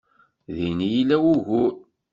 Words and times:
Din 0.55 0.79
i 0.87 0.89
yella 0.95 1.15
wugur. 1.23 1.73